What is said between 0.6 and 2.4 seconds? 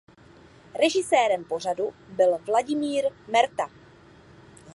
Režisérem pořadu byl